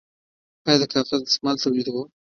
[0.67, 2.03] آیا د کاغذ دستمال تولیدوو؟